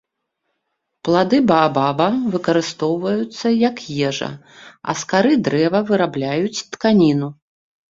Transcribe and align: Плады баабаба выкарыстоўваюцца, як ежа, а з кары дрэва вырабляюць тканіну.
Плады 1.07 1.37
баабаба 1.51 2.07
выкарыстоўваюцца, 2.37 3.45
як 3.69 3.77
ежа, 4.07 4.31
а 4.89 4.99
з 5.05 5.13
кары 5.15 5.33
дрэва 5.51 5.79
вырабляюць 5.93 6.65
тканіну. 6.75 7.33